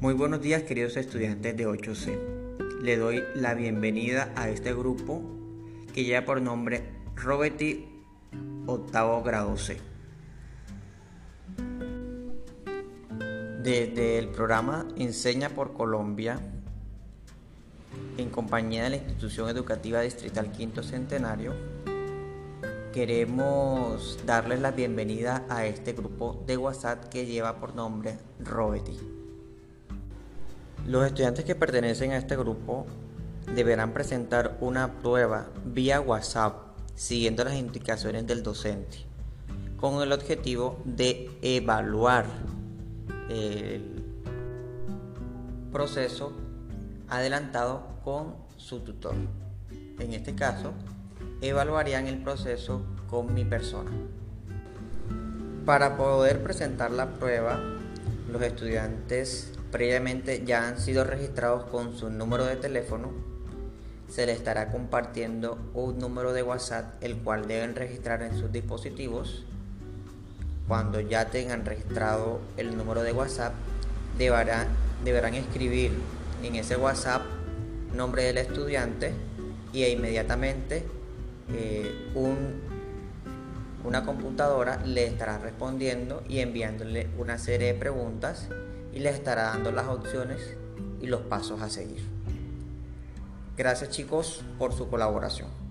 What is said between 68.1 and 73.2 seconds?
en sus dispositivos. Cuando ya tengan registrado el número de